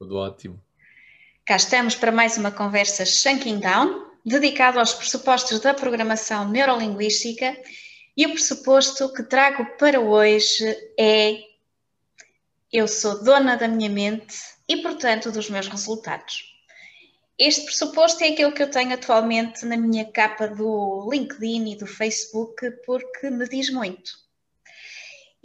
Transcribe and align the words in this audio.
Tudo 0.00 0.16
ótimo. 0.16 0.58
Cá 1.44 1.56
estamos 1.56 1.94
para 1.94 2.10
mais 2.10 2.38
uma 2.38 2.50
conversa 2.50 3.04
Shanking 3.04 3.60
Down, 3.60 4.06
dedicado 4.24 4.78
aos 4.78 4.94
pressupostos 4.94 5.60
da 5.60 5.74
programação 5.74 6.48
neurolinguística. 6.48 7.54
E 8.16 8.24
o 8.24 8.30
pressuposto 8.30 9.12
que 9.12 9.22
trago 9.22 9.76
para 9.76 10.00
hoje 10.00 10.64
é 10.98 11.42
eu 12.72 12.88
sou 12.88 13.22
dona 13.22 13.56
da 13.56 13.68
minha 13.68 13.90
mente 13.90 14.38
e, 14.66 14.78
portanto, 14.78 15.30
dos 15.30 15.50
meus 15.50 15.68
resultados. 15.68 16.50
Este 17.38 17.66
pressuposto 17.66 18.24
é 18.24 18.28
aquele 18.28 18.52
que 18.52 18.62
eu 18.62 18.70
tenho 18.70 18.94
atualmente 18.94 19.66
na 19.66 19.76
minha 19.76 20.10
capa 20.10 20.48
do 20.48 21.10
LinkedIn 21.12 21.72
e 21.72 21.76
do 21.76 21.86
Facebook, 21.86 22.70
porque 22.86 23.28
me 23.28 23.46
diz 23.46 23.68
muito. 23.68 24.12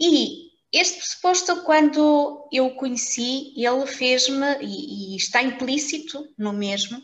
E 0.00 0.45
este 0.78 0.98
pressuposto, 0.98 1.62
quando 1.62 2.48
eu 2.52 2.66
o 2.66 2.74
conheci, 2.76 3.54
ele 3.56 3.86
fez-me, 3.86 4.58
e, 4.60 5.14
e 5.14 5.16
está 5.16 5.42
implícito 5.42 6.32
no 6.36 6.52
mesmo, 6.52 7.02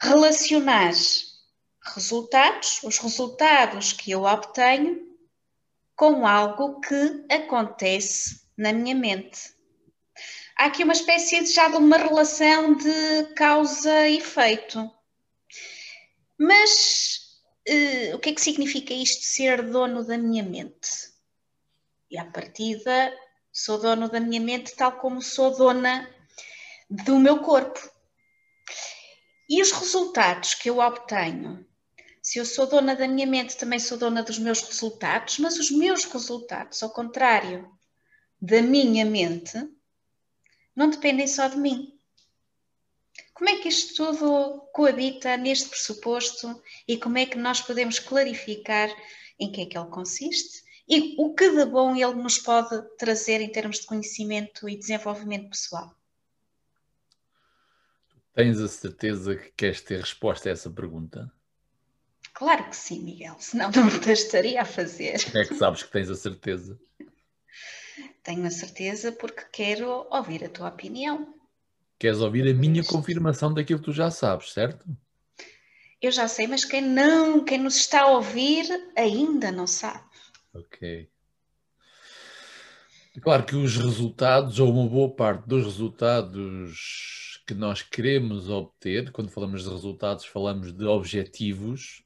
relacionar 0.00 0.92
resultados, 1.94 2.80
os 2.82 2.98
resultados 2.98 3.92
que 3.92 4.10
eu 4.10 4.24
obtenho, 4.24 5.08
com 5.96 6.26
algo 6.26 6.80
que 6.80 7.24
acontece 7.30 8.42
na 8.56 8.72
minha 8.72 8.94
mente. 8.94 9.52
Há 10.56 10.66
aqui 10.66 10.84
uma 10.84 10.92
espécie 10.92 11.42
de, 11.42 11.52
já 11.52 11.68
de 11.68 11.76
uma 11.76 11.96
relação 11.96 12.74
de 12.74 13.34
causa 13.34 14.08
e 14.08 14.18
efeito. 14.18 14.90
Mas 16.36 17.40
uh, 17.68 18.16
o 18.16 18.18
que 18.18 18.30
é 18.30 18.32
que 18.32 18.40
significa 18.40 18.92
isto 18.92 19.24
ser 19.24 19.62
dono 19.70 20.04
da 20.04 20.18
minha 20.18 20.42
mente? 20.42 21.07
E 22.10 22.16
à 22.18 22.24
partida 22.24 23.12
sou 23.52 23.78
dono 23.78 24.08
da 24.08 24.20
minha 24.20 24.40
mente 24.40 24.74
tal 24.74 24.92
como 24.92 25.20
sou 25.20 25.56
dona 25.56 26.08
do 26.88 27.18
meu 27.18 27.40
corpo. 27.40 27.78
E 29.48 29.60
os 29.60 29.72
resultados 29.72 30.54
que 30.54 30.70
eu 30.70 30.78
obtenho? 30.78 31.66
Se 32.22 32.38
eu 32.38 32.44
sou 32.44 32.66
dona 32.66 32.94
da 32.94 33.08
minha 33.08 33.26
mente, 33.26 33.56
também 33.56 33.78
sou 33.78 33.96
dona 33.96 34.22
dos 34.22 34.38
meus 34.38 34.60
resultados, 34.60 35.38
mas 35.38 35.58
os 35.58 35.70
meus 35.70 36.04
resultados, 36.04 36.82
ao 36.82 36.90
contrário, 36.90 37.70
da 38.40 38.60
minha 38.60 39.04
mente 39.04 39.56
não 40.76 40.90
dependem 40.90 41.26
só 41.26 41.48
de 41.48 41.56
mim. 41.56 41.98
Como 43.34 43.48
é 43.48 43.56
que 43.56 43.68
isto 43.68 43.94
tudo 43.94 44.68
coabita 44.72 45.36
neste 45.36 45.68
pressuposto 45.68 46.62
e 46.86 46.96
como 46.96 47.18
é 47.18 47.26
que 47.26 47.38
nós 47.38 47.60
podemos 47.60 47.98
clarificar 47.98 48.90
em 49.38 49.50
que 49.50 49.62
é 49.62 49.66
que 49.66 49.78
ele 49.78 49.88
consiste 49.88 50.67
e 50.88 51.14
o 51.18 51.34
que 51.34 51.50
de 51.50 51.66
bom 51.66 51.94
ele 51.94 52.14
nos 52.14 52.38
pode 52.38 52.80
trazer 52.96 53.40
em 53.40 53.50
termos 53.50 53.80
de 53.80 53.86
conhecimento 53.86 54.68
e 54.68 54.76
desenvolvimento 54.76 55.50
pessoal? 55.50 55.94
Tens 58.34 58.60
a 58.60 58.68
certeza 58.68 59.36
que 59.36 59.50
queres 59.56 59.80
ter 59.80 60.00
resposta 60.00 60.48
a 60.48 60.52
essa 60.52 60.70
pergunta? 60.70 61.30
Claro 62.32 62.70
que 62.70 62.76
sim, 62.76 63.02
Miguel, 63.02 63.34
senão 63.40 63.70
não 63.74 63.90
te 64.00 64.12
estaria 64.12 64.62
a 64.62 64.64
fazer. 64.64 65.24
Como 65.24 65.38
é 65.38 65.44
que 65.44 65.54
sabes 65.56 65.82
que 65.82 65.90
tens 65.90 66.08
a 66.08 66.14
certeza? 66.14 66.78
Tenho 68.22 68.46
a 68.46 68.50
certeza 68.50 69.10
porque 69.10 69.42
quero 69.52 70.06
ouvir 70.10 70.44
a 70.44 70.48
tua 70.48 70.68
opinião. 70.68 71.34
Queres 71.98 72.20
ouvir 72.20 72.48
a 72.48 72.54
minha 72.54 72.84
confirmação 72.84 73.52
daquilo 73.52 73.80
que 73.80 73.86
tu 73.86 73.92
já 73.92 74.10
sabes, 74.10 74.52
certo? 74.52 74.86
Eu 76.00 76.12
já 76.12 76.28
sei, 76.28 76.46
mas 76.46 76.64
quem 76.64 76.80
não, 76.80 77.44
quem 77.44 77.58
nos 77.58 77.74
está 77.74 78.02
a 78.02 78.12
ouvir 78.12 78.66
ainda 78.96 79.50
não 79.50 79.66
sabe. 79.66 80.07
Ok. 80.52 81.10
Claro 83.20 83.44
que 83.44 83.56
os 83.56 83.76
resultados, 83.76 84.60
ou 84.60 84.72
uma 84.72 84.88
boa 84.88 85.10
parte 85.10 85.46
dos 85.46 85.64
resultados 85.64 87.42
que 87.46 87.54
nós 87.54 87.82
queremos 87.82 88.48
obter, 88.48 89.10
quando 89.10 89.30
falamos 89.30 89.64
de 89.64 89.70
resultados, 89.70 90.24
falamos 90.24 90.72
de 90.72 90.84
objetivos, 90.84 92.04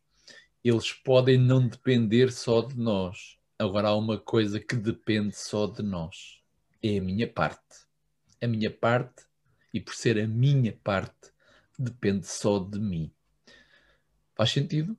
eles 0.65 0.93
podem 0.93 1.37
não 1.37 1.67
depender 1.67 2.33
só 2.33 2.63
de 2.63 2.79
nós. 2.79 3.37
Agora 3.59 3.89
há 3.89 3.97
uma 3.97 4.19
coisa 4.19 4.59
que 4.59 4.77
depende 4.77 5.37
só 5.37 5.67
de 5.67 5.83
nós. 5.83 6.41
É 6.83 6.99
a 6.99 7.03
minha 7.03 7.29
parte. 7.29 7.87
A 8.41 8.47
minha 8.47 8.71
parte, 8.71 9.25
e 9.75 9.81
por 9.81 9.95
ser 9.95 10.19
a 10.19 10.27
minha 10.27 10.73
parte, 10.83 11.33
depende 11.79 12.27
só 12.27 12.59
de 12.59 12.79
mim. 12.79 13.13
Faz 14.35 14.51
sentido? 14.51 14.97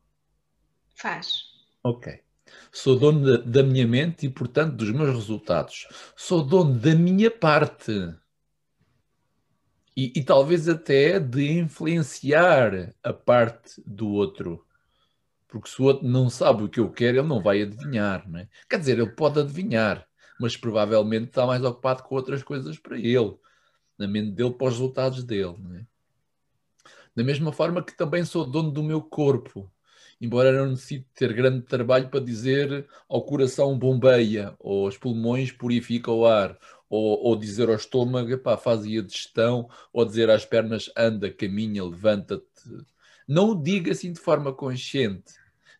Faz. 0.95 1.43
Ok. 1.83 2.21
Sou 2.71 2.97
dono 2.97 3.37
da, 3.37 3.61
minha 3.61 3.87
mente 3.87 4.25
e, 4.25 4.29
portanto, 4.29 4.75
dos 4.75 4.89
meus 4.91 5.13
resultados. 5.15 5.87
Sou 6.15 6.43
dono 6.43 6.77
da 6.77 6.95
minha 6.95 7.29
parte. 7.29 7.91
E, 9.95 10.11
e, 10.15 10.23
talvez 10.23 10.67
até 10.67 11.19
de 11.19 11.51
influenciar 11.51 12.93
a 13.03 13.13
parte 13.13 13.81
do 13.85 14.09
outro. 14.09 14.65
Porque 15.47 15.69
se 15.69 15.79
o 15.79 15.85
outro 15.85 16.07
não 16.07 16.31
sabe 16.31 16.63
o 16.63 16.69
que 16.69 16.79
eu 16.79 16.89
quero, 16.89 17.19
ele 17.19 17.27
não 17.27 17.43
vai 17.43 17.61
adivinhar. 17.61 18.27
Não 18.27 18.39
é? 18.39 18.47
Quer 18.67 18.79
dizer, 18.79 18.97
ele 18.97 19.11
pode 19.11 19.39
adivinhar, 19.39 20.07
mas 20.39 20.57
provavelmente 20.57 21.27
está 21.27 21.45
mais 21.45 21.63
ocupado 21.63 22.01
com 22.01 22.15
outras 22.15 22.41
coisas 22.41 22.79
para 22.79 22.97
ele, 22.97 23.37
na 23.97 24.07
mente 24.07 24.31
dele, 24.31 24.51
para 24.51 24.67
os 24.67 24.73
resultados 24.73 25.23
dele. 25.23 25.55
É? 25.79 25.85
Da 27.15 27.23
mesma 27.23 27.51
forma 27.51 27.83
que 27.83 27.95
também 27.95 28.25
sou 28.25 28.45
dono 28.45 28.71
do 28.71 28.81
meu 28.81 28.99
corpo, 28.99 29.71
embora 30.23 30.53
não 30.53 30.69
necessite 30.71 31.05
ter 31.13 31.33
grande 31.33 31.63
trabalho 31.63 32.07
para 32.07 32.23
dizer 32.23 32.87
ao 33.09 33.25
coração 33.25 33.77
bombeia, 33.77 34.55
ou 34.57 34.85
aos 34.85 34.97
pulmões 34.97 35.51
purifica 35.51 36.09
o 36.09 36.25
ar, 36.25 36.57
ou, 36.89 37.21
ou 37.21 37.35
dizer 37.35 37.67
ao 37.67 37.75
estômago, 37.75 38.37
pá, 38.37 38.55
faz 38.55 38.83
a 38.83 39.01
digestão, 39.01 39.69
ou 39.91 40.05
dizer 40.05 40.29
às 40.29 40.45
pernas 40.45 40.89
anda, 40.95 41.29
caminha, 41.29 41.83
levanta-te. 41.83 42.45
Não 43.27 43.49
o 43.49 43.55
diga 43.61 43.91
assim 43.91 44.13
de 44.13 44.19
forma 44.19 44.53
consciente, 44.53 45.33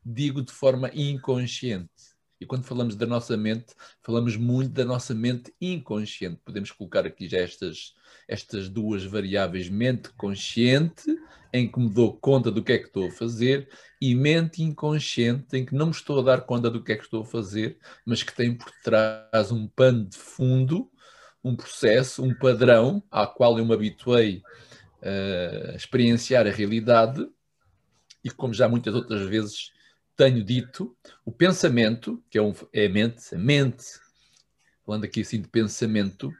digo 0.05 0.41
de 0.41 0.51
forma 0.51 0.91
inconsciente. 0.93 2.12
E 2.43 2.45
quando 2.45 2.65
falamos 2.65 2.97
da 2.97 3.05
nossa 3.05 3.37
mente, 3.37 3.73
falamos 4.01 4.35
muito 4.35 4.73
da 4.73 4.83
nossa 4.83 5.15
mente 5.15 5.53
inconsciente. 5.61 6.41
Podemos 6.43 6.71
colocar 6.71 7.05
aqui 7.05 7.25
já 7.29 7.37
estas, 7.37 7.95
estas 8.27 8.67
duas 8.67 9.05
variáveis: 9.05 9.69
mente 9.69 10.09
consciente, 10.17 11.05
em 11.53 11.71
que 11.71 11.79
me 11.79 11.89
dou 11.89 12.17
conta 12.17 12.51
do 12.51 12.61
que 12.61 12.73
é 12.73 12.77
que 12.79 12.87
estou 12.87 13.07
a 13.07 13.11
fazer, 13.11 13.69
e 14.01 14.13
mente 14.13 14.61
inconsciente, 14.61 15.55
em 15.55 15.65
que 15.65 15.73
não 15.73 15.85
me 15.85 15.91
estou 15.93 16.19
a 16.19 16.21
dar 16.21 16.41
conta 16.41 16.69
do 16.69 16.83
que 16.83 16.91
é 16.91 16.97
que 16.97 17.05
estou 17.05 17.21
a 17.21 17.25
fazer, 17.25 17.77
mas 18.05 18.23
que 18.23 18.35
tem 18.35 18.53
por 18.53 18.69
trás 18.83 19.49
um 19.49 19.65
pano 19.65 20.03
de 20.03 20.17
fundo, 20.17 20.91
um 21.41 21.55
processo, 21.55 22.21
um 22.21 22.33
padrão 22.33 23.01
ao 23.09 23.33
qual 23.33 23.57
eu 23.57 23.65
me 23.65 23.73
habituei 23.73 24.43
uh, 25.01 25.71
a 25.71 25.75
experienciar 25.75 26.45
a 26.45 26.51
realidade 26.51 27.25
e 28.21 28.29
como 28.29 28.53
já 28.53 28.67
muitas 28.67 28.93
outras 28.93 29.25
vezes 29.29 29.72
tenho 30.15 30.43
dito, 30.43 30.95
o 31.25 31.31
pensamento, 31.31 32.23
que 32.29 32.37
é, 32.37 32.41
um, 32.41 32.53
é 32.71 32.85
a 32.85 32.89
mente, 32.89 33.33
a 33.33 33.37
mente, 33.37 33.85
falando 34.85 35.05
aqui 35.05 35.21
assim 35.21 35.41
de 35.41 35.47
pensamento, 35.47 36.31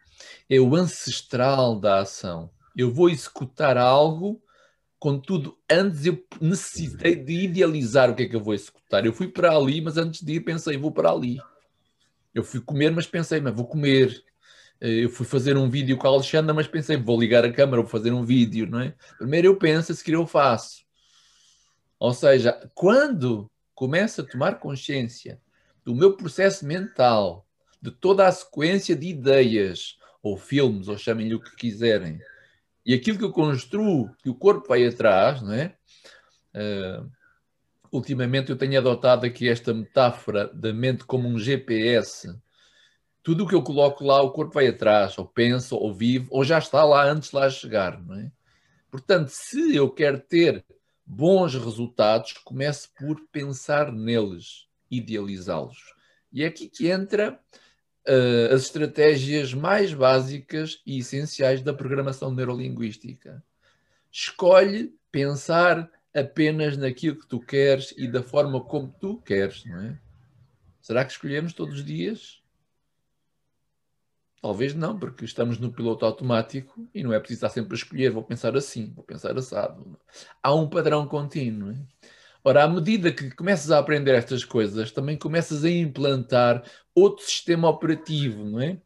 é 0.49 0.59
o 0.59 0.75
ancestral 0.75 1.79
da 1.79 1.99
ação. 1.99 2.49
Eu 2.75 2.91
vou 2.91 3.09
executar 3.09 3.77
algo, 3.77 4.41
contudo, 4.99 5.57
antes 5.69 6.05
eu 6.05 6.23
necessitei 6.39 7.15
de 7.15 7.33
idealizar 7.43 8.09
o 8.09 8.15
que 8.15 8.23
é 8.23 8.27
que 8.27 8.35
eu 8.35 8.43
vou 8.43 8.53
executar. 8.53 9.05
Eu 9.05 9.13
fui 9.13 9.27
para 9.27 9.55
ali, 9.55 9.81
mas 9.81 9.97
antes 9.97 10.21
de 10.21 10.33
ir 10.33 10.41
pensei, 10.41 10.77
vou 10.77 10.91
para 10.91 11.11
ali. 11.11 11.39
Eu 12.33 12.43
fui 12.43 12.61
comer, 12.61 12.91
mas 12.91 13.05
pensei, 13.05 13.39
mas 13.39 13.53
vou 13.53 13.67
comer. 13.67 14.23
Eu 14.79 15.09
fui 15.09 15.25
fazer 15.25 15.55
um 15.55 15.69
vídeo 15.69 15.97
com 15.97 16.07
a 16.07 16.09
Alexandra, 16.09 16.53
mas 16.53 16.67
pensei, 16.67 16.97
vou 16.97 17.19
ligar 17.19 17.45
a 17.45 17.51
câmera, 17.53 17.81
vou 17.81 17.89
fazer 17.89 18.11
um 18.11 18.25
vídeo, 18.25 18.67
não 18.67 18.79
é? 18.79 18.93
Primeiro 19.17 19.47
eu 19.47 19.55
penso, 19.55 19.91
a 19.91 19.95
seguir 19.95 20.13
eu 20.13 20.27
faço. 20.27 20.83
Ou 21.99 22.13
seja, 22.13 22.69
quando 22.73 23.49
começo 23.83 24.21
a 24.21 24.23
tomar 24.23 24.59
consciência 24.59 25.41
do 25.83 25.93
meu 25.93 26.15
processo 26.15 26.65
mental, 26.65 27.45
de 27.81 27.91
toda 27.91 28.25
a 28.25 28.31
sequência 28.31 28.95
de 28.95 29.07
ideias, 29.07 29.97
ou 30.21 30.37
filmes, 30.37 30.87
ou 30.87 30.97
chamem-lhe 30.97 31.35
o 31.35 31.41
que 31.41 31.53
quiserem, 31.57 32.17
e 32.85 32.93
aquilo 32.93 33.17
que 33.17 33.25
eu 33.25 33.31
construo, 33.33 34.09
que 34.23 34.29
o 34.29 34.35
corpo 34.35 34.69
vai 34.69 34.87
atrás, 34.87 35.41
não 35.41 35.51
é? 35.51 35.75
Uh, 36.55 37.11
ultimamente 37.91 38.51
eu 38.51 38.57
tenho 38.57 38.79
adotado 38.79 39.25
aqui 39.25 39.49
esta 39.49 39.73
metáfora 39.73 40.47
da 40.53 40.71
mente 40.71 41.03
como 41.03 41.27
um 41.27 41.37
GPS, 41.37 42.33
tudo 43.21 43.43
o 43.43 43.47
que 43.49 43.55
eu 43.55 43.63
coloco 43.63 44.05
lá, 44.05 44.21
o 44.21 44.31
corpo 44.31 44.53
vai 44.53 44.67
atrás, 44.67 45.17
ou 45.17 45.25
pensa, 45.25 45.75
ou 45.75 45.93
vive, 45.93 46.25
ou 46.29 46.45
já 46.45 46.57
está 46.57 46.85
lá 46.85 47.03
antes 47.03 47.31
de 47.31 47.35
lá 47.35 47.49
chegar, 47.49 48.01
não 48.01 48.15
é? 48.15 48.31
Portanto, 48.89 49.27
se 49.27 49.75
eu 49.75 49.89
quero 49.89 50.21
ter 50.21 50.63
bons 51.05 51.55
resultados, 51.55 52.33
comece 52.33 52.87
por 52.97 53.19
pensar 53.31 53.91
neles, 53.91 54.67
idealizá-los. 54.89 55.93
E 56.31 56.43
é 56.43 56.47
aqui 56.47 56.67
que 56.67 56.87
entra 56.89 57.39
uh, 58.07 58.53
as 58.53 58.63
estratégias 58.63 59.53
mais 59.53 59.93
básicas 59.93 60.81
e 60.85 60.99
essenciais 60.99 61.61
da 61.61 61.73
programação 61.73 62.33
neurolinguística. 62.33 63.43
Escolhe 64.11 64.95
pensar 65.11 65.89
apenas 66.13 66.77
naquilo 66.77 67.19
que 67.19 67.27
tu 67.27 67.39
queres 67.39 67.93
e 67.97 68.07
da 68.07 68.21
forma 68.21 68.61
como 68.61 68.93
tu 68.99 69.17
queres, 69.17 69.65
não 69.65 69.81
é? 69.81 69.99
Será 70.81 71.05
que 71.05 71.11
escolhemos 71.11 71.53
todos 71.53 71.75
os 71.75 71.85
dias? 71.85 72.42
Talvez 74.43 74.75
não, 74.75 74.99
porque 74.99 75.23
estamos 75.23 75.57
no 75.57 75.71
piloto 75.71 76.05
automático 76.05 76.85
e 76.93 77.01
não 77.01 77.13
é 77.13 77.19
preciso 77.19 77.37
estar 77.37 77.49
sempre 77.49 77.75
a 77.75 77.77
escolher, 77.77 78.11
vou 78.11 78.21
pensar 78.21 78.53
assim, 78.57 78.91
vou 78.93 79.01
pensar 79.01 79.37
assado. 79.37 79.97
Há 80.43 80.53
um 80.53 80.67
padrão 80.67 81.07
contínuo. 81.07 81.73
Ora, 82.43 82.65
à 82.65 82.67
medida 82.67 83.09
que 83.09 83.31
começas 83.31 83.71
a 83.71 83.79
aprender 83.79 84.13
estas 84.13 84.43
coisas, 84.43 84.91
também 84.91 85.17
começas 85.17 85.63
a 85.63 85.69
implantar 85.69 86.61
outro 86.93 87.23
sistema 87.23 87.69
operativo, 87.69 88.43
não 88.43 88.59
é? 88.59 88.81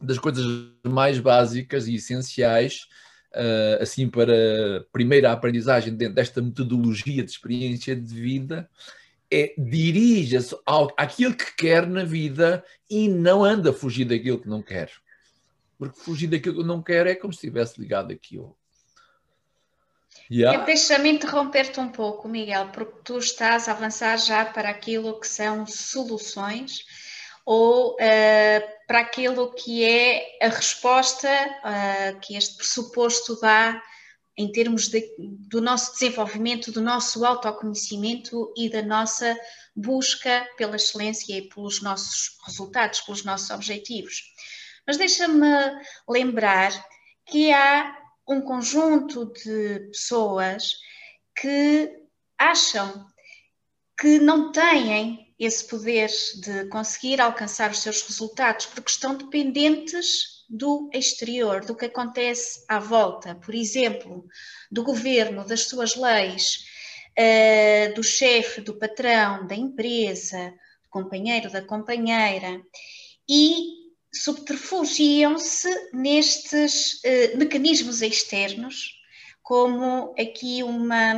Das 0.00 0.18
coisas 0.18 0.46
mais 0.82 1.18
básicas 1.18 1.86
e 1.86 1.96
essenciais, 1.96 2.88
uh, 3.34 3.82
assim, 3.82 4.08
para 4.08 4.32
a 4.78 4.84
primeira 4.90 5.30
aprendizagem 5.32 5.94
dentro 5.94 6.14
desta 6.14 6.40
metodologia 6.40 7.22
de 7.22 7.30
experiência 7.30 7.94
de 7.94 8.14
vida, 8.14 8.66
é 9.30 9.54
dirija-se 9.58 10.56
àquilo 10.96 11.34
que 11.34 11.54
quer 11.56 11.86
na 11.86 12.04
vida 12.04 12.64
e 12.88 13.08
não 13.08 13.44
anda 13.44 13.70
a 13.70 13.72
fugir 13.74 14.04
daquilo 14.04 14.40
que 14.40 14.48
não 14.48 14.62
quer. 14.62 14.90
Porque 15.78 16.00
fugir 16.00 16.26
daquilo 16.26 16.62
que 16.62 16.68
não 16.68 16.82
quer 16.82 17.06
é 17.06 17.14
como 17.14 17.32
se 17.32 17.38
estivesse 17.38 17.80
ligado 17.80 18.12
àquilo. 18.12 18.56
Yeah. 20.30 20.64
Deixa-me 20.64 21.10
interromper-te 21.10 21.80
um 21.80 21.88
pouco, 21.88 22.28
Miguel, 22.28 22.68
porque 22.68 23.00
tu 23.04 23.18
estás 23.18 23.68
a 23.68 23.72
avançar 23.72 24.18
já 24.18 24.44
para 24.44 24.68
aquilo 24.68 25.18
que 25.18 25.26
são 25.26 25.66
soluções 25.66 26.84
ou 27.46 27.94
uh, 27.94 27.96
para 28.86 29.00
aquilo 29.00 29.54
que 29.54 29.82
é 29.82 30.36
a 30.42 30.48
resposta 30.48 31.28
uh, 31.28 32.20
que 32.20 32.36
este 32.36 32.56
pressuposto 32.56 33.40
dá 33.40 33.82
em 34.38 34.52
termos 34.52 34.86
de, 34.86 35.04
do 35.18 35.60
nosso 35.60 35.92
desenvolvimento, 35.94 36.70
do 36.70 36.80
nosso 36.80 37.24
autoconhecimento 37.24 38.54
e 38.56 38.70
da 38.70 38.80
nossa 38.80 39.36
busca 39.74 40.48
pela 40.56 40.76
excelência 40.76 41.36
e 41.36 41.48
pelos 41.48 41.82
nossos 41.82 42.38
resultados, 42.46 43.00
pelos 43.00 43.24
nossos 43.24 43.50
objetivos. 43.50 44.22
Mas 44.86 44.96
deixa-me 44.96 45.44
lembrar 46.08 46.72
que 47.26 47.52
há 47.52 47.98
um 48.28 48.40
conjunto 48.40 49.26
de 49.32 49.80
pessoas 49.88 50.76
que 51.36 51.92
acham 52.38 53.06
que 54.00 54.20
não 54.20 54.52
têm 54.52 55.34
esse 55.36 55.66
poder 55.66 56.08
de 56.40 56.66
conseguir 56.68 57.20
alcançar 57.20 57.72
os 57.72 57.80
seus 57.80 58.02
resultados 58.02 58.66
porque 58.66 58.90
estão 58.90 59.16
dependentes 59.16 60.37
do 60.48 60.88
exterior, 60.92 61.64
do 61.64 61.74
que 61.74 61.86
acontece 61.86 62.64
à 62.68 62.78
volta, 62.78 63.34
por 63.34 63.54
exemplo, 63.54 64.26
do 64.70 64.82
governo, 64.82 65.46
das 65.46 65.64
suas 65.68 65.94
leis, 65.94 66.64
uh, 67.18 67.94
do 67.94 68.02
chefe, 68.02 68.60
do 68.60 68.78
patrão, 68.78 69.46
da 69.46 69.54
empresa, 69.54 70.54
do 70.82 70.88
companheiro, 70.88 71.50
da 71.50 71.60
companheira, 71.60 72.62
e 73.28 73.78
subterfugiam-se 74.14 75.68
nestes 75.92 76.94
uh, 77.04 77.36
mecanismos 77.36 78.00
externos 78.00 78.98
como 79.48 80.14
aqui 80.18 80.62
uma, 80.62 81.14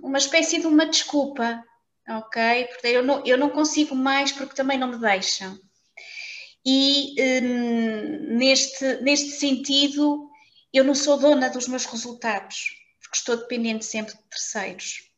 uma 0.00 0.18
espécie 0.18 0.60
de 0.60 0.66
uma 0.68 0.86
desculpa, 0.86 1.60
ok? 2.08 2.66
Porque 2.66 2.86
eu 2.86 3.02
não, 3.02 3.26
eu 3.26 3.36
não 3.36 3.50
consigo 3.50 3.96
mais 3.96 4.30
porque 4.30 4.54
também 4.54 4.78
não 4.78 4.92
me 4.92 4.98
deixam. 4.98 5.58
E 6.66 7.14
um, 7.42 8.36
neste, 8.36 9.02
neste 9.02 9.30
sentido, 9.32 10.30
eu 10.72 10.82
não 10.82 10.94
sou 10.94 11.18
dona 11.18 11.50
dos 11.50 11.68
meus 11.68 11.84
resultados, 11.84 12.76
porque 13.00 13.16
estou 13.16 13.36
dependente 13.36 13.84
sempre 13.84 14.14
de 14.14 14.22
terceiros. 14.30 15.10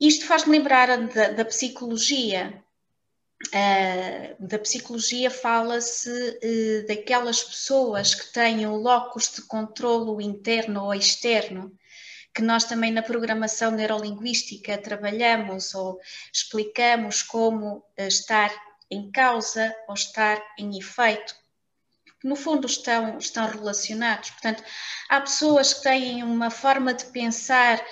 Isto 0.00 0.26
faz-me 0.26 0.58
lembrar 0.58 0.88
da, 1.08 1.30
da 1.30 1.44
psicologia. 1.44 2.62
Uh, 3.48 4.46
da 4.46 4.58
psicologia 4.58 5.30
fala-se 5.30 6.10
uh, 6.10 6.86
daquelas 6.86 7.42
pessoas 7.42 8.14
que 8.14 8.32
têm 8.34 8.66
o 8.66 8.76
locus 8.76 9.32
de 9.34 9.42
controlo 9.42 10.20
interno 10.20 10.84
ou 10.84 10.94
externo, 10.94 11.72
que 12.34 12.42
nós 12.42 12.64
também 12.64 12.92
na 12.92 13.02
programação 13.02 13.70
neurolinguística 13.70 14.76
trabalhamos 14.76 15.74
ou 15.74 15.98
explicamos 16.30 17.22
como 17.22 17.76
uh, 17.76 17.84
estar 17.98 18.52
em 18.90 19.10
causa 19.10 19.74
ou 19.86 19.94
estar 19.94 20.42
em 20.58 20.78
efeito, 20.78 21.34
que 22.20 22.28
no 22.28 22.36
fundo 22.36 22.66
estão, 22.66 23.18
estão 23.18 23.46
relacionados. 23.46 24.30
Portanto, 24.30 24.62
há 25.08 25.20
pessoas 25.20 25.74
que 25.74 25.82
têm 25.82 26.22
uma 26.22 26.50
forma 26.50 26.92
de 26.92 27.06
pensar 27.06 27.82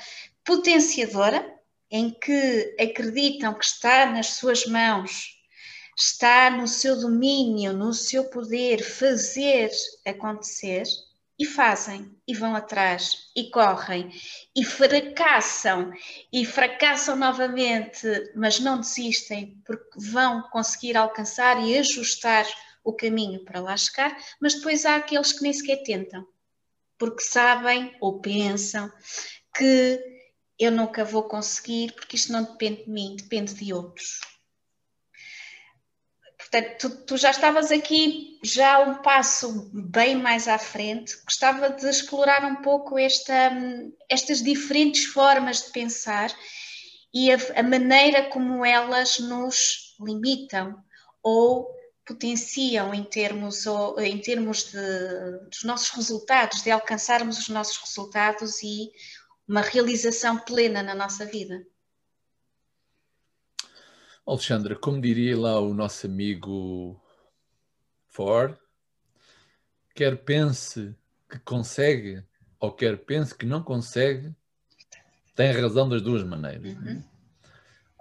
potenciadora, 0.44 1.54
em 1.90 2.10
que 2.10 2.76
acreditam 2.78 3.54
que 3.54 3.64
está 3.64 4.06
nas 4.06 4.34
suas 4.34 4.66
mãos, 4.66 5.38
está 5.96 6.50
no 6.50 6.68
seu 6.68 7.00
domínio, 7.00 7.72
no 7.72 7.94
seu 7.94 8.28
poder 8.28 8.82
fazer 8.82 9.70
acontecer 10.06 10.84
e 11.38 11.46
fazem, 11.46 12.10
e 12.26 12.34
vão 12.34 12.54
atrás, 12.54 13.30
e 13.36 13.48
correm, 13.50 14.10
e 14.56 14.64
fracassam, 14.64 15.92
e 16.32 16.44
fracassam 16.44 17.14
novamente, 17.14 18.06
mas 18.34 18.58
não 18.58 18.80
desistem, 18.80 19.62
porque 19.64 19.90
vão 19.96 20.42
conseguir 20.50 20.96
alcançar 20.96 21.62
e 21.62 21.78
ajustar 21.78 22.44
o 22.82 22.92
caminho 22.92 23.44
para 23.44 23.60
lá 23.60 23.76
chegar, 23.76 24.16
mas 24.40 24.54
depois 24.54 24.84
há 24.84 24.96
aqueles 24.96 25.32
que 25.32 25.42
nem 25.42 25.52
sequer 25.52 25.82
tentam, 25.82 26.26
porque 26.98 27.22
sabem 27.22 27.96
ou 28.00 28.20
pensam 28.20 28.90
que 29.56 30.00
eu 30.58 30.72
nunca 30.72 31.04
vou 31.04 31.22
conseguir, 31.22 31.92
porque 31.92 32.16
isto 32.16 32.32
não 32.32 32.42
depende 32.42 32.84
de 32.84 32.90
mim, 32.90 33.14
depende 33.16 33.54
de 33.54 33.72
outros. 33.72 34.20
Portanto, 36.50 36.78
tu, 36.78 37.04
tu, 37.04 37.16
já 37.18 37.30
estavas 37.30 37.70
aqui 37.70 38.38
já 38.42 38.78
um 38.80 39.02
passo 39.02 39.70
bem 39.72 40.16
mais 40.16 40.48
à 40.48 40.58
frente. 40.58 41.14
Gostava 41.24 41.68
de 41.68 41.86
explorar 41.86 42.42
um 42.44 42.56
pouco 42.62 42.98
esta, 42.98 43.52
estas 44.08 44.42
diferentes 44.42 45.04
formas 45.04 45.66
de 45.66 45.72
pensar 45.72 46.34
e 47.12 47.30
a, 47.30 47.36
a 47.56 47.62
maneira 47.62 48.30
como 48.30 48.64
elas 48.64 49.18
nos 49.18 49.94
limitam 50.00 50.82
ou 51.22 51.68
potenciam 52.06 52.94
em 52.94 53.04
termos, 53.04 53.66
ou, 53.66 54.00
em 54.00 54.18
termos 54.18 54.70
de, 54.70 55.48
dos 55.50 55.64
nossos 55.64 55.90
resultados, 55.90 56.62
de 56.62 56.70
alcançarmos 56.70 57.38
os 57.38 57.50
nossos 57.50 57.76
resultados 57.76 58.62
e 58.62 58.90
uma 59.46 59.60
realização 59.60 60.38
plena 60.38 60.82
na 60.82 60.94
nossa 60.94 61.26
vida. 61.26 61.62
Alexandra, 64.28 64.76
como 64.76 65.00
diria 65.00 65.38
lá 65.38 65.58
o 65.58 65.72
nosso 65.72 66.06
amigo 66.06 67.00
Ford, 68.08 68.54
quer 69.94 70.18
pense 70.18 70.94
que 71.30 71.38
consegue 71.38 72.22
ou 72.60 72.70
quer 72.70 72.98
pense 72.98 73.34
que 73.34 73.46
não 73.46 73.62
consegue, 73.62 74.34
tem 75.34 75.50
razão 75.52 75.88
das 75.88 76.02
duas 76.02 76.22
maneiras. 76.22 76.76
Uhum. 76.76 77.02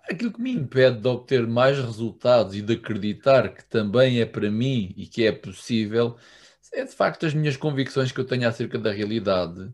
Aquilo 0.04 0.34
que 0.34 0.42
me 0.42 0.52
impede 0.52 1.00
de 1.00 1.08
obter 1.08 1.48
mais 1.48 1.78
resultados 1.78 2.56
e 2.56 2.62
de 2.62 2.74
acreditar 2.74 3.54
que 3.54 3.64
também 3.64 4.20
é 4.20 4.26
para 4.26 4.52
mim 4.52 4.94
e 4.98 5.08
que 5.08 5.26
é 5.26 5.32
possível 5.32 6.18
é 6.74 6.84
de 6.84 6.92
facto 6.92 7.26
as 7.26 7.34
minhas 7.34 7.56
convicções 7.56 8.12
que 8.12 8.20
eu 8.20 8.26
tenho 8.26 8.48
acerca 8.48 8.78
da 8.78 8.92
realidade 8.92 9.72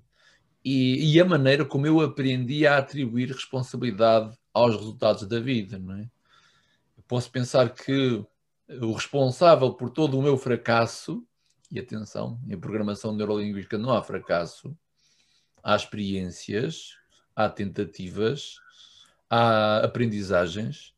e, 0.63 1.13
e 1.13 1.19
a 1.19 1.25
maneira 1.25 1.65
como 1.65 1.87
eu 1.87 1.99
aprendi 1.99 2.67
a 2.67 2.77
atribuir 2.77 3.29
responsabilidade 3.29 4.37
aos 4.53 4.75
resultados 4.75 5.27
da 5.27 5.39
vida, 5.39 5.79
não 5.79 5.95
é? 5.95 6.07
Posso 7.07 7.31
pensar 7.31 7.69
que 7.73 8.25
o 8.81 8.91
responsável 8.93 9.73
por 9.73 9.89
todo 9.89 10.17
o 10.17 10.21
meu 10.21 10.37
fracasso, 10.37 11.25
e 11.71 11.79
atenção, 11.79 12.39
em 12.47 12.57
programação 12.57 13.15
neurolinguística 13.15 13.77
não 13.77 13.91
há 13.91 14.01
fracasso, 14.01 14.75
há 15.63 15.75
experiências, 15.75 16.97
há 17.35 17.49
tentativas, 17.49 18.57
há 19.29 19.77
aprendizagens. 19.79 20.93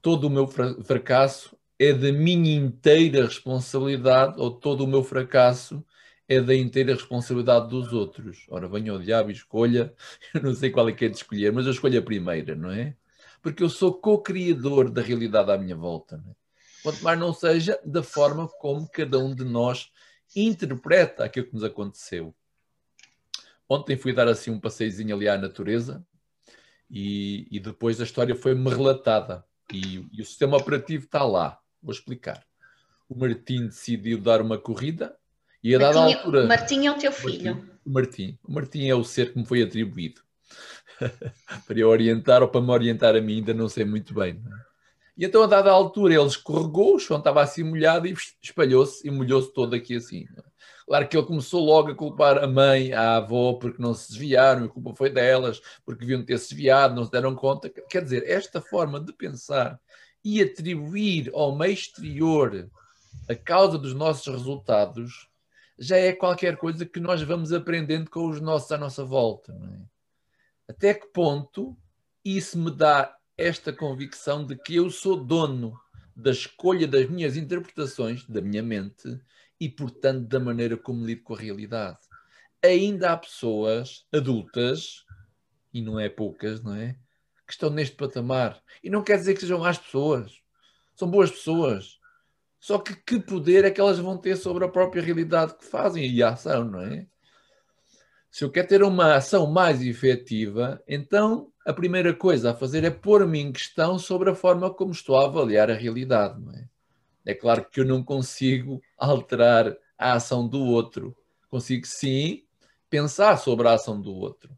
Todo 0.00 0.26
o 0.26 0.30
meu 0.30 0.46
fracasso 0.46 1.56
é 1.78 1.92
da 1.92 2.12
minha 2.12 2.54
inteira 2.54 3.24
responsabilidade, 3.24 4.34
ou 4.38 4.50
todo 4.50 4.84
o 4.84 4.86
meu 4.86 5.02
fracasso 5.02 5.84
é 6.28 6.40
da 6.40 6.54
inteira 6.54 6.94
responsabilidade 6.94 7.68
dos 7.68 7.92
outros. 7.92 8.46
Ora, 8.48 8.68
venha 8.68 8.94
o 8.94 9.02
diabo 9.02 9.30
e 9.30 9.32
escolha, 9.32 9.92
eu 10.32 10.42
não 10.42 10.54
sei 10.54 10.70
qual 10.70 10.88
é 10.88 10.92
que 10.92 11.06
é 11.06 11.08
de 11.08 11.16
escolher, 11.16 11.52
mas 11.52 11.66
eu 11.66 11.72
escolho 11.72 11.98
a 11.98 12.02
primeira, 12.02 12.54
não 12.54 12.70
é? 12.70 12.94
Porque 13.42 13.62
eu 13.62 13.68
sou 13.68 13.94
co-criador 13.94 14.90
da 14.90 15.02
realidade 15.02 15.50
à 15.50 15.58
minha 15.58 15.76
volta. 15.76 16.22
É? 16.28 16.40
quanto 16.82 17.02
mais 17.02 17.18
não 17.18 17.32
seja 17.32 17.78
da 17.84 18.02
forma 18.02 18.48
como 18.48 18.88
cada 18.88 19.18
um 19.18 19.34
de 19.34 19.44
nós 19.44 19.90
interpreta 20.34 21.24
aquilo 21.24 21.46
que 21.46 21.54
nos 21.54 21.64
aconteceu. 21.64 22.34
Ontem 23.68 23.96
fui 23.96 24.12
dar 24.12 24.28
assim 24.28 24.50
um 24.50 24.60
passeiozinho 24.60 25.14
ali 25.14 25.28
à 25.28 25.38
natureza 25.38 26.04
e, 26.90 27.46
e 27.50 27.60
depois 27.60 28.00
a 28.00 28.04
história 28.04 28.34
foi-me 28.34 28.68
relatada 28.68 29.44
e, 29.72 30.08
e, 30.12 30.20
o 30.20 30.24
sistema 30.24 30.56
operativo 30.56 31.04
está 31.04 31.24
lá. 31.24 31.60
Vou 31.82 31.92
explicar. 31.92 32.44
O 33.08 33.16
Martim 33.16 33.66
decidiu 33.66 34.20
dar 34.20 34.40
uma 34.40 34.58
corrida 34.58 35.16
e 35.62 35.74
a 35.74 35.78
dada 35.78 36.00
altura. 36.00 36.44
O 36.44 36.48
Martim 36.48 36.86
é 36.86 36.90
o 36.90 36.98
teu 36.98 37.12
filho. 37.12 37.78
O 37.84 37.90
Martim, 37.90 38.38
o 38.42 38.52
Martim 38.52 38.88
é 38.88 38.94
o 38.94 39.04
ser 39.04 39.32
que 39.32 39.38
me 39.38 39.46
foi 39.46 39.62
atribuído. 39.62 40.22
para 41.66 41.78
eu 41.78 41.88
orientar 41.88 42.42
ou 42.42 42.48
para 42.48 42.60
me 42.60 42.70
orientar 42.70 43.16
a 43.16 43.20
mim, 43.20 43.36
ainda 43.36 43.54
não 43.54 43.68
sei 43.68 43.84
muito 43.84 44.14
bem. 44.14 44.42
É? 44.46 44.70
E 45.16 45.24
então, 45.24 45.42
a 45.42 45.46
dada 45.46 45.70
altura, 45.70 46.14
ele 46.14 46.26
escorregou, 46.26 46.96
o 46.96 46.98
chão 46.98 47.18
estava 47.18 47.42
assim 47.42 47.62
molhado 47.62 48.06
e 48.06 48.14
espalhou-se 48.42 49.06
e 49.06 49.10
molhou-se 49.10 49.52
todo 49.52 49.74
aqui 49.74 49.96
assim. 49.96 50.26
É? 50.36 50.42
Claro 50.86 51.08
que 51.08 51.16
ele 51.16 51.26
começou 51.26 51.64
logo 51.64 51.90
a 51.90 51.94
culpar 51.94 52.38
a 52.38 52.46
mãe, 52.46 52.92
a 52.92 53.16
avó, 53.16 53.52
porque 53.54 53.80
não 53.80 53.94
se 53.94 54.08
desviaram, 54.08 54.64
a 54.64 54.68
culpa 54.68 54.94
foi 54.94 55.10
delas, 55.10 55.60
porque 55.84 56.00
deviam 56.00 56.24
ter 56.24 56.38
se 56.38 56.48
desviado, 56.48 56.94
não 56.94 57.04
se 57.04 57.10
deram 57.10 57.34
conta. 57.34 57.68
Quer 57.68 58.02
dizer, 58.02 58.24
esta 58.26 58.60
forma 58.60 58.98
de 58.98 59.12
pensar 59.12 59.78
e 60.24 60.42
atribuir 60.42 61.30
ao 61.34 61.54
meio 61.54 61.72
exterior 61.72 62.68
a 63.28 63.34
causa 63.34 63.78
dos 63.78 63.94
nossos 63.94 64.26
resultados 64.26 65.28
já 65.78 65.96
é 65.96 66.12
qualquer 66.12 66.56
coisa 66.56 66.84
que 66.84 67.00
nós 67.00 67.22
vamos 67.22 67.52
aprendendo 67.52 68.10
com 68.10 68.28
os 68.28 68.40
nossos 68.40 68.70
à 68.72 68.78
nossa 68.78 69.04
volta. 69.04 69.52
É? 69.52 69.99
Até 70.70 70.94
que 70.94 71.08
ponto 71.08 71.76
isso 72.24 72.56
me 72.56 72.70
dá 72.70 73.16
esta 73.36 73.72
convicção 73.72 74.46
de 74.46 74.54
que 74.54 74.76
eu 74.76 74.88
sou 74.88 75.16
dono 75.16 75.76
da 76.14 76.30
escolha 76.30 76.86
das 76.86 77.10
minhas 77.10 77.36
interpretações, 77.36 78.24
da 78.28 78.40
minha 78.40 78.62
mente, 78.62 79.20
e, 79.58 79.68
portanto, 79.68 80.28
da 80.28 80.38
maneira 80.38 80.76
como 80.76 81.04
lido 81.04 81.24
com 81.24 81.34
a 81.34 81.38
realidade. 81.38 81.98
Ainda 82.62 83.10
há 83.10 83.16
pessoas 83.16 84.06
adultas, 84.12 85.04
e 85.74 85.82
não 85.82 85.98
é 85.98 86.08
poucas, 86.08 86.62
não 86.62 86.76
é? 86.76 86.94
Que 87.44 87.52
estão 87.52 87.68
neste 87.68 87.96
patamar. 87.96 88.62
E 88.80 88.88
não 88.88 89.02
quer 89.02 89.16
dizer 89.16 89.34
que 89.34 89.40
sejam 89.40 89.58
más 89.58 89.76
pessoas. 89.76 90.40
São 90.94 91.10
boas 91.10 91.32
pessoas. 91.32 91.98
Só 92.60 92.78
que 92.78 92.94
que 92.94 93.18
poder 93.18 93.64
é 93.64 93.72
que 93.72 93.80
elas 93.80 93.98
vão 93.98 94.16
ter 94.16 94.36
sobre 94.36 94.64
a 94.64 94.68
própria 94.68 95.02
realidade 95.02 95.56
que 95.56 95.64
fazem 95.64 96.06
e 96.08 96.22
a 96.22 96.30
ação, 96.30 96.64
não 96.64 96.80
é? 96.80 97.08
Se 98.30 98.44
eu 98.44 98.50
quero 98.50 98.68
ter 98.68 98.82
uma 98.82 99.16
ação 99.16 99.46
mais 99.50 99.82
efetiva, 99.82 100.82
então 100.86 101.50
a 101.66 101.72
primeira 101.72 102.14
coisa 102.14 102.50
a 102.50 102.54
fazer 102.54 102.84
é 102.84 102.90
pôr-me 102.90 103.40
em 103.40 103.52
questão 103.52 103.98
sobre 103.98 104.30
a 104.30 104.34
forma 104.34 104.72
como 104.72 104.92
estou 104.92 105.16
a 105.16 105.24
avaliar 105.24 105.70
a 105.70 105.74
realidade, 105.74 106.40
é? 106.56 106.64
É 107.26 107.34
claro 107.34 107.64
que 107.70 107.80
eu 107.80 107.84
não 107.84 108.02
consigo 108.02 108.80
alterar 108.96 109.76
a 109.98 110.14
ação 110.14 110.48
do 110.48 110.64
outro. 110.64 111.14
Consigo 111.50 111.86
sim 111.86 112.42
pensar 112.88 113.36
sobre 113.36 113.68
a 113.68 113.74
ação 113.74 114.00
do 114.00 114.14
outro. 114.14 114.50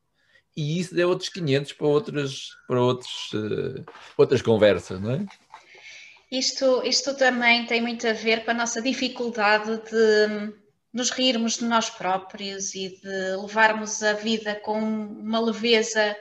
E 0.56 0.78
isso 0.78 0.98
é 0.98 1.04
outros 1.04 1.28
500 1.30 1.72
para 1.72 1.86
outras, 1.86 2.50
para 2.68 2.80
outros, 2.80 3.32
uh, 3.32 3.84
outras 4.16 4.42
conversas, 4.42 5.00
não 5.00 5.10
é? 5.12 5.26
Isto, 6.30 6.82
isto 6.84 7.14
também 7.16 7.66
tem 7.66 7.82
muito 7.82 8.06
a 8.06 8.12
ver 8.12 8.44
com 8.44 8.52
a 8.52 8.54
nossa 8.54 8.80
dificuldade 8.80 9.76
de 9.90 10.54
nos 10.92 11.11
rirmos 11.11 11.58
de 11.58 11.64
nós 11.64 11.88
próprios 11.88 12.75
e 12.75 13.00
de 13.00 13.37
levarmos 13.40 14.02
a 14.02 14.12
vida 14.12 14.54
com 14.56 14.78
uma 14.78 15.40
leveza 15.40 16.16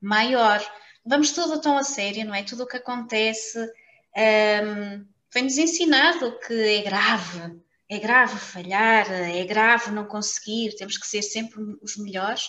maior. 0.00 0.60
Vamos 1.04 1.32
tudo 1.32 1.60
tão 1.60 1.78
a 1.78 1.84
sério, 1.84 2.24
não 2.24 2.34
é? 2.34 2.42
Tudo 2.42 2.64
o 2.64 2.66
que 2.66 2.76
acontece 2.76 3.58
um, 3.58 4.20
ehm, 4.20 5.06
vem-nos 5.32 5.58
ensinado 5.58 6.38
que 6.40 6.52
é 6.52 6.82
grave, 6.82 7.60
é 7.88 7.98
grave 7.98 8.38
falhar, 8.38 9.10
é 9.10 9.44
grave 9.44 9.90
não 9.90 10.04
conseguir, 10.06 10.74
temos 10.76 10.96
que 10.96 11.06
ser 11.06 11.22
sempre 11.22 11.60
os 11.82 11.96
melhores. 11.96 12.48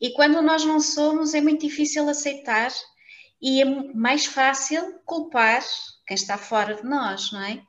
E 0.00 0.12
quando 0.12 0.42
nós 0.42 0.64
não 0.64 0.80
somos, 0.80 1.34
é 1.34 1.40
muito 1.40 1.66
difícil 1.66 2.08
aceitar 2.08 2.72
e 3.40 3.62
é 3.62 3.64
mais 3.64 4.26
fácil 4.26 5.00
culpar 5.04 5.62
quem 6.06 6.14
está 6.14 6.38
fora 6.38 6.74
de 6.74 6.84
nós, 6.84 7.32
não 7.32 7.42
é? 7.42 7.62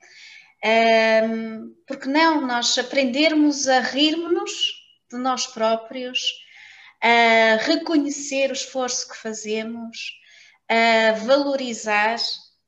Porque 1.86 2.08
não 2.08 2.40
nós 2.46 2.78
aprendermos 2.78 3.68
a 3.68 3.82
rirmos 3.82 4.52
de 5.12 5.18
nós 5.18 5.46
próprios, 5.46 6.20
a 7.02 7.58
reconhecer 7.62 8.50
o 8.50 8.54
esforço 8.54 9.10
que 9.10 9.18
fazemos, 9.18 9.98
a 10.70 11.12
valorizar 11.14 12.18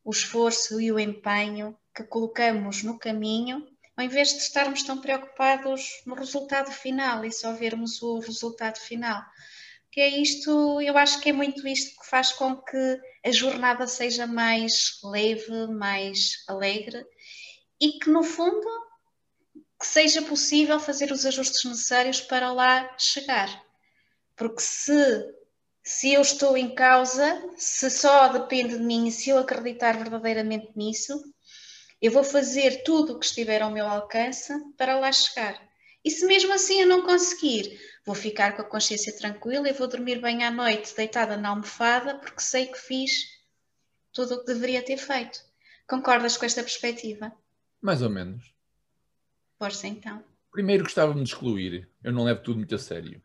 o 0.04 0.12
esforço 0.12 0.80
e 0.82 0.92
o 0.92 1.00
empenho 1.00 1.78
que 1.96 2.04
colocamos 2.04 2.84
no 2.84 3.00
caminho, 3.00 3.66
ao 3.96 4.04
invés 4.04 4.34
de 4.34 4.40
estarmos 4.40 4.84
tão 4.84 5.00
preocupados 5.00 6.04
no 6.06 6.16
resultado 6.16 6.72
final 6.72 7.24
e 7.24 7.32
só 7.32 7.54
vermos 7.54 8.02
o 8.02 8.20
resultado 8.20 8.78
final. 8.78 9.24
Que 9.90 10.02
é 10.02 10.10
isto, 10.10 10.82
eu 10.82 10.98
acho 10.98 11.22
que 11.22 11.30
é 11.30 11.34
muito 11.34 11.66
isto 11.66 11.98
que 12.02 12.10
faz 12.10 12.34
com 12.34 12.58
que 12.58 13.00
a 13.26 13.32
jornada 13.32 13.88
seja 13.88 14.28
mais 14.28 15.00
leve, 15.02 15.68
mais 15.68 16.44
alegre 16.50 17.06
e 17.86 18.00
que 18.00 18.10
no 18.10 18.24
fundo 18.24 18.68
que 19.80 19.86
seja 19.86 20.24
possível 20.24 20.80
fazer 20.80 21.12
os 21.12 21.24
ajustes 21.24 21.64
necessários 21.64 22.20
para 22.20 22.52
lá 22.52 22.96
chegar. 22.98 23.64
Porque 24.36 24.62
se 24.62 25.36
se 25.88 26.12
eu 26.12 26.22
estou 26.22 26.58
em 26.58 26.74
causa, 26.74 27.48
se 27.56 27.92
só 27.92 28.28
depende 28.30 28.76
de 28.76 28.84
mim, 28.84 29.12
se 29.12 29.30
eu 29.30 29.38
acreditar 29.38 29.96
verdadeiramente 29.96 30.72
nisso, 30.76 31.14
eu 32.02 32.12
vou 32.12 32.24
fazer 32.24 32.82
tudo 32.84 33.14
o 33.14 33.20
que 33.20 33.26
estiver 33.28 33.62
ao 33.62 33.70
meu 33.70 33.86
alcance 33.86 34.52
para 34.76 34.98
lá 34.98 35.12
chegar. 35.12 35.62
E 36.04 36.10
se 36.10 36.26
mesmo 36.26 36.52
assim 36.54 36.82
eu 36.82 36.88
não 36.88 37.04
conseguir, 37.04 37.80
vou 38.04 38.16
ficar 38.16 38.56
com 38.56 38.64
a 38.64 38.70
consciência 38.70 39.16
tranquila 39.16 39.70
e 39.70 39.74
vou 39.74 39.88
dormir 39.88 40.20
bem 40.20 40.44
à 40.44 40.50
noite, 40.50 40.96
deitada 40.96 41.38
na 41.38 41.50
almofada, 41.50 42.18
porque 42.18 42.42
sei 42.42 42.66
que 42.66 42.80
fiz 42.80 43.12
tudo 44.12 44.34
o 44.34 44.40
que 44.40 44.54
deveria 44.54 44.84
ter 44.84 44.98
feito. 44.98 45.40
Concordas 45.88 46.36
com 46.36 46.48
esta 46.48 46.64
perspectiva? 46.64 47.32
Mais 47.86 48.02
ou 48.02 48.10
menos. 48.10 48.52
Força 49.60 49.86
então. 49.86 50.24
Primeiro 50.52 50.86
gostava-me 50.86 51.22
de 51.22 51.30
excluir. 51.30 51.88
Eu 52.04 52.12
não 52.12 52.24
levo 52.24 52.42
tudo 52.42 52.58
muito 52.58 52.74
a 52.74 52.80
sério. 52.80 53.22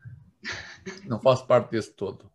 Não 1.03 1.19
faço 1.19 1.47
parte 1.47 1.71
desse 1.71 1.91
todo. 1.93 2.31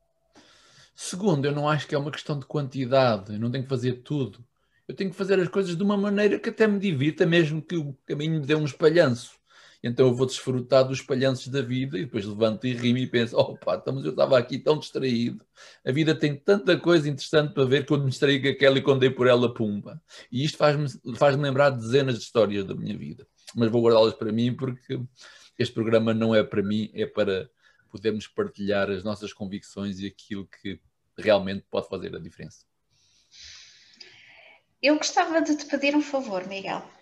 Segundo, 0.93 1.45
eu 1.45 1.53
não 1.53 1.69
acho 1.69 1.87
que 1.87 1.95
é 1.95 1.99
uma 1.99 2.11
questão 2.11 2.37
de 2.37 2.45
quantidade, 2.45 3.35
eu 3.35 3.39
não 3.39 3.49
tenho 3.49 3.63
que 3.63 3.71
fazer 3.71 4.03
tudo. 4.03 4.45
Eu 4.89 4.95
tenho 4.97 5.11
que 5.11 5.17
fazer 5.17 5.39
as 5.39 5.47
coisas 5.47 5.77
de 5.77 5.83
uma 5.85 5.97
maneira 5.97 6.37
que 6.37 6.49
até 6.49 6.67
me 6.67 6.81
divirta, 6.81 7.25
mesmo 7.25 7.63
que 7.63 7.77
o 7.77 7.97
caminho 8.05 8.41
me 8.41 8.45
dê 8.45 8.57
um 8.57 8.65
espalhanço. 8.65 9.39
Então 9.87 10.09
eu 10.09 10.15
vou 10.15 10.27
desfrutar 10.27 10.85
dos 10.85 10.99
espalhanços 10.99 11.47
da 11.47 11.63
vida 11.63 11.97
e 11.97 12.05
depois 12.05 12.27
levanto 12.27 12.67
e 12.67 12.75
rimo 12.75 12.99
e 12.99 13.07
penso: 13.07 13.37
opa, 13.37 13.77
então, 13.77 14.03
eu 14.03 14.11
estava 14.11 14.37
aqui 14.37 14.59
tão 14.59 14.79
distraído. 14.79 15.47
A 15.85 15.93
vida 15.93 16.13
tem 16.13 16.35
tanta 16.35 16.77
coisa 16.77 17.09
interessante 17.09 17.55
para 17.55 17.65
ver 17.65 17.87
quando 17.87 18.03
me 18.03 18.11
distraí 18.11 18.43
com 18.43 18.49
aquela 18.49 18.79
e 18.79 18.83
quando 18.83 19.01
dei 19.01 19.11
por 19.11 19.29
ela, 19.29 19.55
pumba. 19.55 20.03
E 20.31 20.45
isto 20.45 20.59
faz-me 20.59 20.89
faz 21.17 21.37
lembrar 21.37 21.71
dezenas 21.71 22.19
de 22.19 22.25
histórias 22.25 22.65
da 22.65 22.75
minha 22.75 22.99
vida. 22.99 23.29
Mas 23.55 23.71
vou 23.71 23.81
guardá-las 23.81 24.15
para 24.15 24.33
mim 24.33 24.53
porque 24.57 25.01
este 25.57 25.73
programa 25.73 26.13
não 26.13 26.35
é 26.35 26.43
para 26.43 26.65
mim, 26.65 26.91
é 26.93 27.07
para 27.07 27.49
podermos 27.89 28.27
partilhar 28.27 28.91
as 28.91 29.05
nossas 29.05 29.33
convicções 29.33 30.01
e 30.01 30.07
aquilo 30.07 30.49
que 30.61 30.81
realmente 31.17 31.65
pode 31.71 31.89
fazer 31.89 32.15
a 32.17 32.19
diferença. 32.19 32.67
Eu 34.83 34.97
gostava 34.97 35.41
de 35.41 35.57
te 35.57 35.65
pedir 35.67 35.95
um 35.95 36.03
favor, 36.03 36.45
Miguel. 36.49 36.96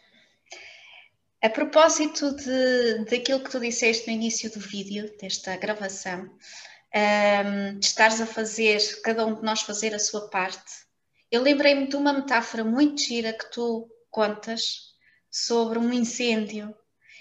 A 1.45 1.51
propósito 1.51 2.35
de, 2.35 3.05
daquilo 3.05 3.45
que 3.45 3.51
tu 3.51 3.61
disseste 3.61 4.07
no 4.07 4.15
início 4.15 4.51
do 4.51 4.59
vídeo, 4.59 5.15
desta 5.21 5.55
gravação, 5.59 6.23
um, 6.95 7.79
de 7.79 7.85
estares 7.85 8.19
a 8.19 8.25
fazer, 8.25 8.81
cada 9.03 9.27
um 9.27 9.35
de 9.35 9.43
nós 9.43 9.61
fazer 9.61 9.95
a 9.95 9.99
sua 9.99 10.31
parte, 10.31 10.73
eu 11.31 11.43
lembrei-me 11.43 11.87
de 11.87 11.97
uma 11.97 12.15
metáfora 12.15 12.65
muito 12.65 13.03
gira 13.03 13.31
que 13.31 13.51
tu 13.51 13.87
contas 14.11 14.95
sobre 15.31 15.79
um 15.79 15.93
incêndio. 15.93 16.75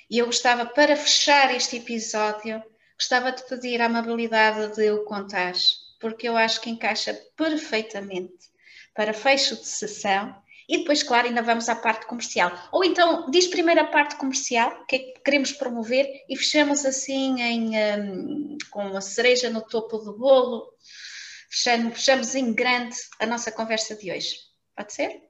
E 0.10 0.20
eu 0.20 0.28
gostava, 0.28 0.66
para 0.66 0.96
fechar 0.96 1.54
este 1.54 1.76
episódio, 1.76 2.64
gostava 2.98 3.30
de 3.30 3.46
pedir 3.50 3.82
a 3.82 3.88
amabilidade 3.88 4.74
de 4.74 4.86
eu 4.86 5.04
contar 5.04 5.52
porque 6.00 6.30
eu 6.30 6.38
acho 6.38 6.62
que 6.62 6.70
encaixa 6.70 7.14
perfeitamente 7.36 8.50
para 8.94 9.14
fecho 9.14 9.58
de 9.58 9.68
sessão 9.68 10.34
e 10.68 10.80
depois, 10.80 11.04
claro, 11.04 11.28
ainda 11.28 11.42
vamos 11.42 11.68
à 11.70 11.76
parte 11.76 12.06
comercial. 12.06 12.52
Ou 12.72 12.84
então, 12.84 13.30
diz 13.30 13.48
primeiro 13.48 13.82
a 13.82 13.88
parte 13.88 14.16
comercial, 14.16 14.82
o 14.82 14.86
que 14.86 14.96
é 14.96 15.00
que 15.00 15.22
queremos 15.22 15.52
promover, 15.52 16.08
e 16.30 16.38
fechamos 16.38 16.86
assim 16.86 17.42
em, 17.42 17.72
um, 17.78 18.58
com 18.72 18.96
a 18.96 19.02
cereja 19.02 19.50
no 19.50 19.62
topo 19.62 19.98
do 19.98 20.18
bolo, 20.18 20.74
fechamos, 21.50 21.94
fechamos 21.96 22.36
em 22.36 22.54
grande 22.54 22.96
a 23.20 23.26
nossa 23.26 23.52
conversa 23.52 23.96
de 23.96 24.12
hoje. 24.12 24.36
Pode 24.76 24.94
ser? 24.94 25.22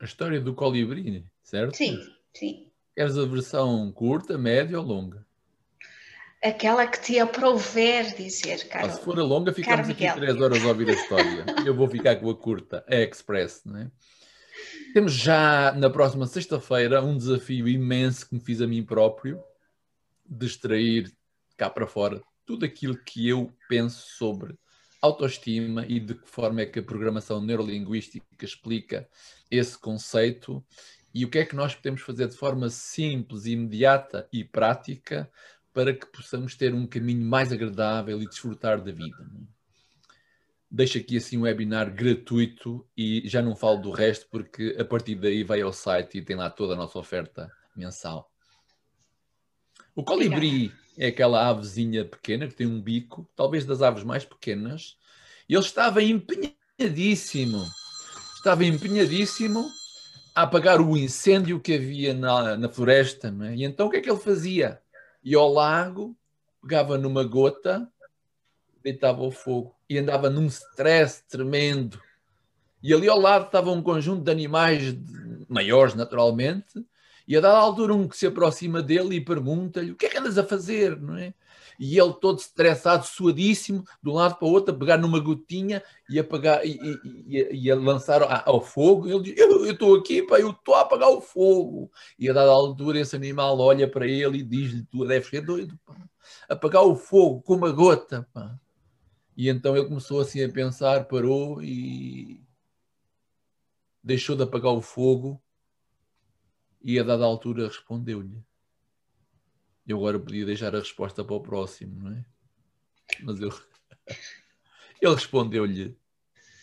A 0.00 0.04
história 0.04 0.40
do 0.40 0.54
colibri, 0.54 1.24
certo? 1.42 1.76
Sim, 1.76 1.98
sim. 2.34 2.70
Queres 2.94 3.16
a 3.16 3.24
versão 3.24 3.90
curta, 3.92 4.38
média 4.38 4.78
ou 4.78 4.84
longa? 4.84 5.26
aquela 6.42 6.86
que 6.86 7.00
te 7.00 7.18
aprouver 7.18 8.14
dizer, 8.14 8.68
cara. 8.68 8.90
Se 8.90 9.00
for 9.02 9.18
a 9.18 9.22
longa, 9.22 9.52
ficamos 9.52 9.88
aqui 9.88 10.10
três 10.12 10.40
horas 10.40 10.64
a 10.64 10.68
ouvir 10.68 10.88
a 10.88 10.92
história. 10.92 11.44
Eu 11.64 11.74
vou 11.74 11.88
ficar 11.88 12.16
com 12.16 12.30
a 12.30 12.36
curta, 12.36 12.84
a 12.88 12.96
express, 12.96 13.62
não 13.64 13.78
é? 13.78 13.90
Temos 14.92 15.12
já 15.12 15.72
na 15.72 15.90
próxima 15.90 16.26
sexta-feira 16.26 17.02
um 17.02 17.16
desafio 17.16 17.68
imenso 17.68 18.28
que 18.28 18.34
me 18.34 18.40
fiz 18.40 18.60
a 18.60 18.66
mim 18.66 18.82
próprio 18.82 19.42
de 20.28 20.46
extrair 20.46 21.12
cá 21.56 21.68
para 21.70 21.86
fora 21.86 22.22
tudo 22.44 22.64
aquilo 22.64 22.96
que 22.96 23.28
eu 23.28 23.52
penso 23.68 24.06
sobre 24.16 24.56
autoestima 25.02 25.84
e 25.86 26.00
de 26.00 26.14
que 26.14 26.28
forma 26.28 26.62
é 26.62 26.66
que 26.66 26.78
a 26.78 26.82
programação 26.82 27.40
neurolinguística 27.40 28.24
explica 28.42 29.08
esse 29.50 29.78
conceito 29.78 30.64
e 31.12 31.24
o 31.24 31.30
que 31.30 31.38
é 31.38 31.44
que 31.44 31.56
nós 31.56 31.74
podemos 31.74 32.02
fazer 32.02 32.28
de 32.28 32.36
forma 32.36 32.68
simples, 32.70 33.46
imediata 33.46 34.28
e 34.32 34.44
prática 34.44 35.30
para 35.72 35.92
que 35.92 36.06
possamos 36.06 36.54
ter 36.54 36.74
um 36.74 36.86
caminho 36.86 37.24
mais 37.24 37.52
agradável 37.52 38.22
e 38.22 38.26
desfrutar 38.26 38.80
da 38.80 38.92
vida. 38.92 39.26
Deixo 40.70 40.98
aqui 40.98 41.16
assim 41.16 41.38
um 41.38 41.42
webinar 41.42 41.92
gratuito 41.94 42.84
e 42.96 43.22
já 43.28 43.40
não 43.40 43.54
falo 43.54 43.76
do 43.76 43.90
resto 43.92 44.26
porque 44.30 44.76
a 44.78 44.84
partir 44.84 45.14
daí 45.14 45.44
vai 45.44 45.60
ao 45.60 45.72
site 45.72 46.18
e 46.18 46.22
tem 46.22 46.34
lá 46.34 46.50
toda 46.50 46.74
a 46.74 46.76
nossa 46.76 46.98
oferta 46.98 47.50
mensal. 47.74 48.30
O 49.94 50.02
colibri 50.02 50.72
é 50.98 51.06
aquela 51.06 51.48
avezinha 51.48 52.04
pequena 52.04 52.48
que 52.48 52.54
tem 52.54 52.66
um 52.66 52.80
bico, 52.80 53.28
talvez 53.36 53.64
das 53.64 53.80
aves 53.80 54.02
mais 54.02 54.24
pequenas, 54.24 54.96
e 55.48 55.54
ele 55.54 55.64
estava 55.64 56.02
empenhadíssimo, 56.02 57.64
estava 58.34 58.64
empenhadíssimo 58.64 59.64
a 60.34 60.42
apagar 60.42 60.80
o 60.80 60.96
incêndio 60.96 61.60
que 61.60 61.74
havia 61.74 62.12
na, 62.12 62.56
na 62.56 62.68
floresta. 62.68 63.34
É? 63.42 63.54
E 63.54 63.64
então 63.64 63.86
o 63.86 63.90
que 63.90 63.98
é 63.98 64.00
que 64.00 64.10
ele 64.10 64.18
fazia? 64.18 64.82
Ia 65.22 65.38
ao 65.38 65.52
lago, 65.52 66.16
pegava 66.60 66.98
numa 66.98 67.22
gota, 67.22 67.88
deitava 68.82 69.22
o 69.22 69.30
fogo 69.30 69.75
e 69.88 69.98
andava 69.98 70.28
num 70.28 70.46
stress 70.46 71.22
tremendo. 71.28 72.00
E 72.82 72.92
ali 72.92 73.08
ao 73.08 73.18
lado 73.18 73.46
estava 73.46 73.70
um 73.70 73.82
conjunto 73.82 74.22
de 74.24 74.30
animais 74.30 74.96
maiores, 75.48 75.94
naturalmente, 75.94 76.84
e 77.26 77.36
a 77.36 77.40
dada 77.40 77.58
altura 77.58 77.94
um 77.94 78.06
que 78.06 78.16
se 78.16 78.26
aproxima 78.26 78.80
dele 78.80 79.16
e 79.16 79.20
pergunta-lhe 79.20 79.90
o 79.90 79.96
que 79.96 80.06
é 80.06 80.08
que 80.08 80.18
andas 80.18 80.38
a 80.38 80.44
fazer, 80.44 81.00
não 81.00 81.16
é? 81.16 81.34
E 81.78 81.98
ele 81.98 82.12
todo 82.14 82.38
estressado, 82.38 83.04
suadíssimo, 83.04 83.84
de 84.02 84.08
um 84.08 84.14
lado 84.14 84.36
para 84.36 84.48
o 84.48 84.50
outro, 84.50 84.74
a 84.74 84.78
pegar 84.78 84.96
numa 84.96 85.18
gotinha 85.18 85.82
e 86.08 86.18
a, 86.18 86.24
pegar, 86.24 86.64
e, 86.64 86.78
e, 87.26 87.48
e 87.52 87.70
a 87.70 87.74
lançar 87.74 88.22
ao 88.46 88.60
fogo. 88.62 89.08
Ele 89.08 89.22
diz, 89.22 89.36
eu 89.36 89.70
estou 89.70 89.96
aqui, 89.96 90.22
pá, 90.22 90.38
eu 90.38 90.50
estou 90.50 90.74
a 90.74 90.82
apagar 90.82 91.10
o 91.10 91.20
fogo. 91.20 91.90
E 92.18 92.30
a 92.30 92.32
dada 92.32 92.50
altura 92.50 93.00
esse 93.00 93.14
animal 93.14 93.58
olha 93.58 93.90
para 93.90 94.06
ele 94.06 94.38
e 94.38 94.42
diz-lhe, 94.42 94.84
tu 94.84 95.04
deves 95.04 95.28
ser 95.28 95.42
doido, 95.42 95.78
pá. 95.84 95.94
Apagar 96.48 96.82
o 96.82 96.96
fogo 96.96 97.42
com 97.42 97.54
uma 97.54 97.70
gota, 97.70 98.26
pá. 98.32 98.56
E 99.36 99.50
então 99.50 99.76
ele 99.76 99.86
começou 99.86 100.20
assim 100.20 100.42
a 100.42 100.50
pensar, 100.50 101.06
parou 101.06 101.62
e 101.62 102.42
deixou 104.02 104.34
de 104.34 104.42
apagar 104.42 104.72
o 104.72 104.80
fogo 104.80 105.42
e 106.80 106.98
a 106.98 107.02
dada 107.02 107.24
altura 107.24 107.66
respondeu-lhe. 107.66 108.42
Eu 109.86 109.98
agora 109.98 110.18
podia 110.18 110.46
deixar 110.46 110.74
a 110.74 110.78
resposta 110.78 111.22
para 111.24 111.34
o 111.34 111.40
próximo, 111.40 112.00
não 112.00 112.16
é? 112.16 112.24
Mas 113.22 113.40
eu... 113.40 113.50
ele 115.02 115.14
respondeu-lhe: 115.14 115.98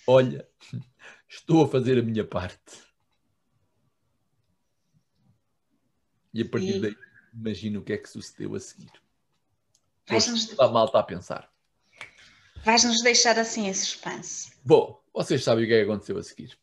Olha, 0.08 0.50
estou 1.30 1.63
a 1.63 1.68
fazer 1.68 2.00
a 2.00 2.03
minha 2.03 2.25
parte. 2.25 2.82
E 6.34 6.42
a 6.42 6.50
partir 6.50 6.80
daí, 6.80 6.98
imagino 7.32 7.82
o 7.82 7.84
que 7.84 7.94
é 7.94 7.98
que 7.98 8.10
sucedeu 8.10 8.56
a 8.56 8.60
seguir. 8.60 8.92
Está 10.10 10.68
mal 10.70 10.86
está 10.88 11.00
a 11.00 11.03
pensar. 11.03 11.52
Vais-nos 12.63 13.01
deixar 13.01 13.38
assim 13.38 13.67
em 13.67 13.74
suspense. 13.74 14.51
Bom, 14.63 15.01
vocês 15.13 15.43
sabem 15.43 15.65
o 15.65 15.67
que 15.67 15.74
é 15.74 15.84
que 15.84 15.89
aconteceu 15.89 16.17
a 16.17 16.24
seguir. 16.24 16.58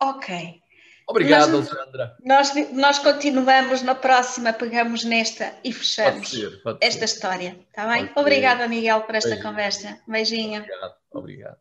Ok. 0.00 0.62
Obrigado, 1.06 1.50
nós, 1.50 1.70
Alexandra. 1.70 2.16
Nós, 2.22 2.52
nós 2.72 2.98
continuamos 2.98 3.80
na 3.82 3.94
próxima, 3.94 4.52
pegamos 4.52 5.04
nesta 5.04 5.54
e 5.64 5.72
fechamos 5.72 6.28
pode 6.28 6.40
ser, 6.40 6.62
pode 6.62 6.78
esta 6.82 7.06
ser. 7.06 7.14
história. 7.14 7.58
Está 7.68 7.86
bem? 7.88 8.10
Obrigada, 8.14 8.68
Miguel, 8.68 9.00
por 9.02 9.14
esta 9.14 9.30
Beijinho. 9.30 9.48
conversa. 9.48 10.00
Beijinho. 10.06 10.60
Obrigado, 10.62 10.94
obrigado. 11.12 11.58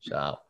Tchau. 0.00 0.45